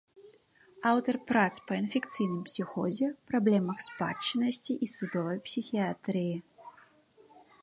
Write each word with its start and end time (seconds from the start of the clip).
Аўтар 0.91 1.15
прац 1.31 1.51
па 1.67 1.73
інфекцыйным 1.81 2.41
псіхозе, 2.49 3.07
праблемах 3.33 3.77
спадчыннасці 3.89 4.73
і 4.87 4.91
судовай 4.99 5.37
псіхіятрыі. 5.49 6.35